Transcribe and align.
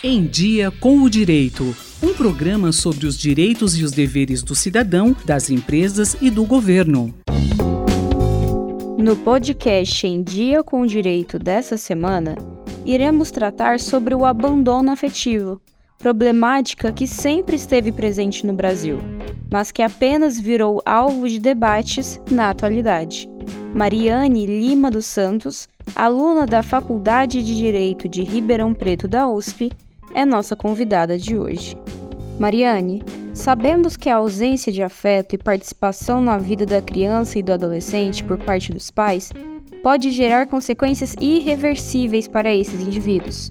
Em 0.00 0.24
Dia 0.24 0.70
com 0.70 1.00
o 1.00 1.10
Direito. 1.10 1.74
Um 2.00 2.14
programa 2.14 2.70
sobre 2.70 3.04
os 3.04 3.18
direitos 3.18 3.76
e 3.76 3.82
os 3.82 3.90
deveres 3.90 4.44
do 4.44 4.54
cidadão, 4.54 5.16
das 5.24 5.50
empresas 5.50 6.16
e 6.20 6.30
do 6.30 6.44
governo. 6.44 7.12
No 8.96 9.16
podcast 9.16 10.06
Em 10.06 10.22
Dia 10.22 10.62
com 10.62 10.82
o 10.82 10.86
Direito 10.86 11.36
dessa 11.36 11.76
semana, 11.76 12.36
iremos 12.86 13.32
tratar 13.32 13.80
sobre 13.80 14.14
o 14.14 14.24
abandono 14.24 14.92
afetivo, 14.92 15.60
problemática 15.98 16.92
que 16.92 17.08
sempre 17.08 17.56
esteve 17.56 17.90
presente 17.90 18.46
no 18.46 18.52
Brasil, 18.52 19.00
mas 19.50 19.72
que 19.72 19.82
apenas 19.82 20.38
virou 20.38 20.80
alvo 20.86 21.28
de 21.28 21.40
debates 21.40 22.20
na 22.30 22.50
atualidade. 22.50 23.28
Mariane 23.74 24.46
Lima 24.46 24.92
dos 24.92 25.06
Santos, 25.06 25.68
aluna 25.92 26.46
da 26.46 26.62
Faculdade 26.62 27.42
de 27.42 27.56
Direito 27.56 28.08
de 28.08 28.22
Ribeirão 28.22 28.72
Preto 28.72 29.08
da 29.08 29.28
USP, 29.28 29.72
é 30.14 30.24
nossa 30.24 30.56
convidada 30.56 31.18
de 31.18 31.36
hoje. 31.36 31.76
Mariane, 32.38 33.02
sabemos 33.34 33.96
que 33.96 34.08
a 34.08 34.16
ausência 34.16 34.72
de 34.72 34.82
afeto 34.82 35.34
e 35.34 35.38
participação 35.38 36.20
na 36.20 36.38
vida 36.38 36.64
da 36.64 36.80
criança 36.80 37.38
e 37.38 37.42
do 37.42 37.52
adolescente 37.52 38.22
por 38.22 38.38
parte 38.38 38.72
dos 38.72 38.90
pais 38.90 39.32
pode 39.82 40.10
gerar 40.10 40.46
consequências 40.46 41.14
irreversíveis 41.20 42.28
para 42.28 42.54
esses 42.54 42.80
indivíduos. 42.80 43.50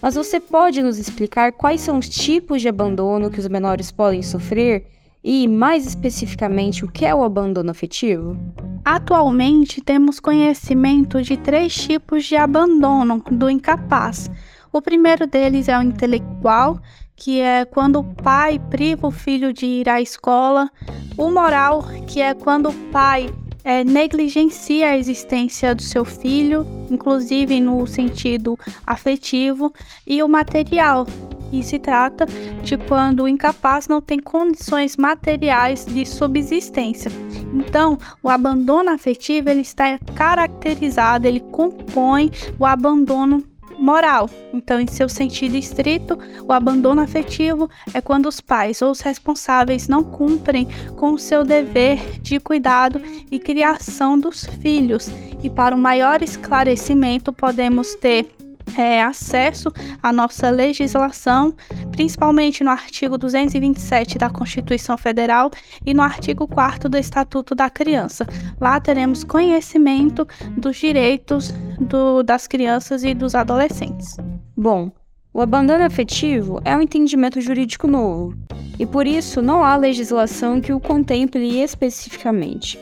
Mas 0.00 0.14
você 0.14 0.38
pode 0.38 0.82
nos 0.82 0.98
explicar 0.98 1.52
quais 1.52 1.80
são 1.80 1.98
os 1.98 2.08
tipos 2.08 2.60
de 2.62 2.68
abandono 2.68 3.30
que 3.30 3.40
os 3.40 3.48
menores 3.48 3.90
podem 3.90 4.22
sofrer 4.22 4.86
e, 5.22 5.48
mais 5.48 5.86
especificamente, 5.86 6.84
o 6.84 6.88
que 6.88 7.04
é 7.04 7.14
o 7.14 7.24
abandono 7.24 7.70
afetivo? 7.70 8.36
Atualmente, 8.84 9.80
temos 9.80 10.20
conhecimento 10.20 11.20
de 11.20 11.36
três 11.36 11.74
tipos 11.74 12.24
de 12.24 12.36
abandono 12.36 13.22
do 13.30 13.50
incapaz. 13.50 14.30
O 14.72 14.82
primeiro 14.82 15.26
deles 15.26 15.68
é 15.68 15.78
o 15.78 15.82
intelectual, 15.82 16.78
que 17.16 17.40
é 17.40 17.64
quando 17.64 18.00
o 18.00 18.04
pai 18.04 18.60
priva 18.70 19.06
o 19.06 19.10
filho 19.10 19.52
de 19.52 19.66
ir 19.66 19.88
à 19.88 20.00
escola. 20.00 20.70
O 21.16 21.30
moral, 21.30 21.84
que 22.06 22.20
é 22.20 22.34
quando 22.34 22.68
o 22.68 22.74
pai 22.92 23.28
é, 23.64 23.82
negligencia 23.82 24.90
a 24.90 24.96
existência 24.96 25.74
do 25.74 25.82
seu 25.82 26.04
filho, 26.04 26.66
inclusive 26.90 27.60
no 27.60 27.86
sentido 27.86 28.58
afetivo, 28.86 29.72
e 30.06 30.22
o 30.22 30.28
material, 30.28 31.06
e 31.52 31.62
se 31.62 31.78
trata 31.78 32.26
de 32.62 32.76
quando 32.76 33.24
o 33.24 33.28
incapaz 33.28 33.88
não 33.88 34.00
tem 34.00 34.18
condições 34.18 34.96
materiais 34.96 35.84
de 35.84 36.04
subsistência. 36.04 37.10
Então, 37.52 37.98
o 38.22 38.28
abandono 38.28 38.90
afetivo 38.90 39.48
ele 39.48 39.62
está 39.62 39.98
caracterizado, 40.14 41.26
ele 41.26 41.40
compõe 41.40 42.30
o 42.58 42.66
abandono 42.66 43.42
moral. 43.78 44.28
Então, 44.52 44.80
em 44.80 44.86
seu 44.86 45.08
sentido 45.08 45.56
estrito, 45.56 46.18
o 46.46 46.52
abandono 46.52 47.00
afetivo 47.00 47.70
é 47.94 48.00
quando 48.00 48.26
os 48.26 48.40
pais 48.40 48.82
ou 48.82 48.90
os 48.90 49.00
responsáveis 49.00 49.88
não 49.88 50.02
cumprem 50.02 50.68
com 50.96 51.12
o 51.12 51.18
seu 51.18 51.44
dever 51.44 52.20
de 52.20 52.40
cuidado 52.40 53.00
e 53.30 53.38
criação 53.38 54.18
dos 54.18 54.44
filhos. 54.44 55.10
E 55.42 55.48
para 55.48 55.74
um 55.74 55.78
maior 55.78 56.22
esclarecimento, 56.22 57.32
podemos 57.32 57.94
ter 57.94 58.28
é, 58.76 59.02
acesso 59.02 59.72
à 60.02 60.12
nossa 60.12 60.50
legislação, 60.50 61.54
principalmente 61.98 62.62
no 62.62 62.70
artigo 62.70 63.18
227 63.18 64.18
da 64.18 64.30
Constituição 64.30 64.96
Federal 64.96 65.50
e 65.84 65.92
no 65.92 66.00
artigo 66.00 66.46
4 66.46 66.88
do 66.88 66.96
Estatuto 66.96 67.56
da 67.56 67.68
Criança. 67.68 68.24
Lá 68.60 68.78
teremos 68.78 69.24
conhecimento 69.24 70.24
dos 70.56 70.76
direitos 70.76 71.52
do, 71.80 72.22
das 72.22 72.46
crianças 72.46 73.02
e 73.02 73.14
dos 73.14 73.34
adolescentes. 73.34 74.16
Bom, 74.56 74.92
o 75.34 75.40
abandono 75.40 75.82
afetivo 75.82 76.60
é 76.64 76.76
um 76.76 76.82
entendimento 76.82 77.40
jurídico 77.40 77.88
novo 77.88 78.32
e 78.78 78.86
por 78.86 79.04
isso 79.04 79.42
não 79.42 79.64
há 79.64 79.74
legislação 79.74 80.60
que 80.60 80.72
o 80.72 80.78
contemple 80.78 81.60
especificamente. 81.60 82.78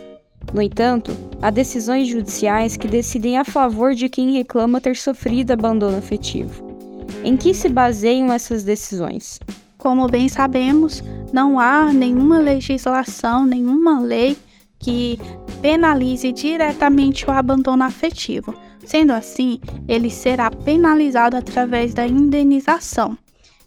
No 0.53 0.61
entanto, 0.61 1.11
há 1.41 1.49
decisões 1.49 2.07
judiciais 2.07 2.77
que 2.77 2.87
decidem 2.87 3.39
a 3.39 3.47
favor 3.47 3.95
de 3.95 4.11
quem 4.11 4.33
reclama 4.33 4.79
ter 4.79 4.95
sofrido 4.95 5.53
abandono 5.53 5.97
afetivo. 5.97 6.66
Em 7.25 7.37
que 7.37 7.53
se 7.55 7.69
baseiam 7.69 8.33
essas 8.33 8.65
decisões? 8.65 9.41
Como 9.79 10.09
bem 10.09 10.29
sabemos, 10.29 11.03
não 11.33 11.61
há 11.61 11.93
nenhuma 11.93 12.39
legislação, 12.39 13.45
nenhuma 13.45 14.01
lei 14.01 14.37
que 14.79 15.19
penalize 15.61 16.31
diretamente 16.33 17.27
o 17.27 17.31
abandono 17.31 17.85
afetivo. 17.85 18.55
Sendo 18.85 19.13
assim, 19.13 19.61
ele 19.89 20.11
será 20.11 20.51
penalizado 20.51 21.37
através 21.37 21.93
da 21.93 22.07
indenização. 22.07 23.19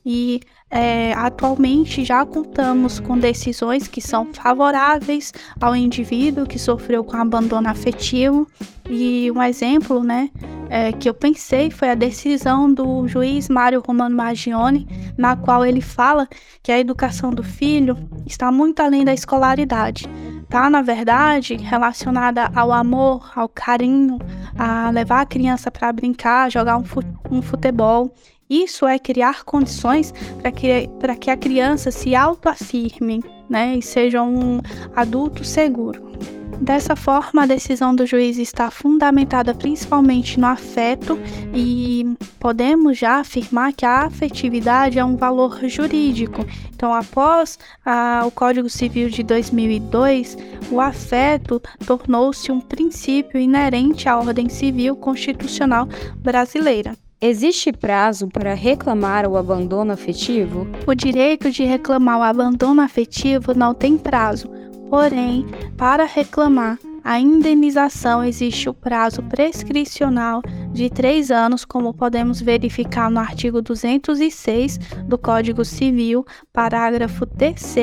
E 0.06 0.40
é, 0.72 1.14
atualmente 1.14 2.06
já 2.06 2.26
contamos 2.26 3.00
com 3.00 3.18
decisões 3.18 3.88
que 3.88 4.00
são 4.00 4.28
favoráveis 4.34 5.34
ao 5.60 5.76
indivíduo 5.76 6.46
que 6.46 6.60
sofreu 6.60 7.04
com 7.04 7.18
abandono 7.18 7.68
afetivo. 7.68 8.48
E 8.90 9.32
um 9.32 9.42
exemplo, 9.42 10.04
né, 10.04 10.30
é, 10.70 10.92
que 10.92 11.10
eu 11.10 11.14
pensei 11.14 11.70
foi 11.70 11.90
a 11.90 11.96
decisão 11.96 12.72
do 12.72 13.08
juiz 13.08 13.50
Mário 13.50 13.84
Romano 13.86 14.16
Magione, 14.16 14.88
na 15.18 15.36
qual 15.36 15.66
ele 15.66 15.82
fala 15.82 16.28
que 16.62 16.72
a 16.72 16.80
educação 16.80 17.32
do 17.32 17.44
filho 17.44 17.98
está 18.26 18.52
muito 18.52 18.80
além 18.80 19.04
da 19.04 19.14
escolaridade. 19.14 20.06
Tá, 20.48 20.70
na 20.70 20.82
verdade, 20.82 21.56
relacionada 21.56 22.50
ao 22.56 22.72
amor, 22.72 23.32
ao 23.36 23.48
carinho, 23.48 24.18
a 24.58 24.90
levar 24.90 25.22
a 25.22 25.26
criança 25.26 25.70
para 25.70 25.92
brincar, 25.92 26.50
jogar 26.50 26.78
um, 26.78 26.84
um 27.30 27.42
futebol 27.42 28.12
isso 28.50 28.88
é 28.88 28.98
criar 28.98 29.44
condições 29.44 30.12
para 30.42 30.52
que, 30.52 30.90
que 31.20 31.30
a 31.30 31.38
criança 31.38 31.92
se 31.92 32.16
autoafirme 32.16 33.24
né, 33.48 33.76
e 33.76 33.82
seja 33.82 34.24
um 34.24 34.60
adulto 34.96 35.44
seguro. 35.44 36.12
Dessa 36.62 36.96
forma, 36.96 37.44
a 37.44 37.46
decisão 37.46 37.96
do 37.96 38.06
juiz 38.06 38.38
está 38.38 38.70
fundamentada 38.70 39.56
principalmente 39.56 40.40
no 40.40 40.46
afeto 40.48 41.18
e 41.54 42.06
podemos 42.38 42.98
já 42.98 43.20
afirmar 43.20 43.72
que 43.72 43.86
a 43.86 44.04
afetividade 44.04 45.00
é 45.00 45.06
um 45.06 45.16
valor 45.16 45.58
jurídico. 45.68 46.46
Então, 46.76 46.94
após 46.94 47.58
a, 47.86 48.24
o 48.26 48.32
Código 48.32 48.70
Civil 48.70 49.10
de 49.10 49.24
2002, 49.24 50.38
o 50.70 50.82
afeto 50.82 51.62
tornou-se 51.86 52.52
um 52.52 52.60
princípio 52.60 53.40
inerente 53.40 54.10
à 54.10 54.18
ordem 54.18 54.50
civil 54.50 54.96
constitucional 54.98 55.88
brasileira. 56.18 56.94
Existe 57.22 57.74
prazo 57.74 58.28
para 58.28 58.54
reclamar 58.54 59.28
o 59.28 59.36
abandono 59.36 59.92
afetivo? 59.92 60.66
O 60.88 60.96
direito 60.96 61.52
de 61.52 61.64
reclamar 61.64 62.20
o 62.20 62.24
abandono 62.24 62.82
afetivo 62.82 63.54
não 63.54 63.74
tem 63.74 63.98
prazo, 63.98 64.50
porém, 64.90 65.46
para 65.78 66.06
reclamar 66.06 66.78
a 67.04 67.20
indenização 67.20 68.24
existe 68.24 68.70
o 68.70 68.74
prazo 68.74 69.24
prescricional 69.24 70.42
de 70.72 70.90
três 70.90 71.32
anos, 71.32 71.66
como 71.66 71.94
podemos 71.94 72.42
verificar 72.42 73.10
no 73.10 73.20
artigo 73.20 73.62
206 73.62 74.78
do 75.08 75.18
Código 75.18 75.64
Civil, 75.64 76.26
parágrafo 76.52 77.26
3, 77.26 77.74